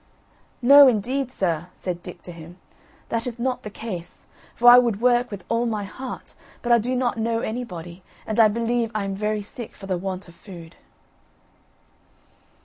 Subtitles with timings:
[0.63, 2.57] "No, indeed, sir," said Dick to him,
[3.09, 6.79] "that is not the case, for I would work with all my heart, but I
[6.79, 10.33] do not know anybody, and I believe I am very sick for the want of
[10.33, 10.75] food."